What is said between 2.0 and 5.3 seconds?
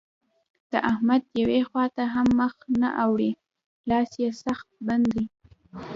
هم مخ نه اوړي؛ لاس يې سخت بند دی.